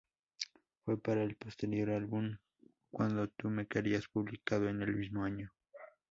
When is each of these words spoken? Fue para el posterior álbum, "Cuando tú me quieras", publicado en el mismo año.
Fue 0.83 0.97
para 0.99 1.21
el 1.21 1.35
posterior 1.35 1.91
álbum, 1.91 2.35
"Cuando 2.89 3.27
tú 3.29 3.51
me 3.51 3.67
quieras", 3.67 4.07
publicado 4.07 4.67
en 4.67 4.81
el 4.81 4.95
mismo 4.95 5.23
año. 5.23 5.53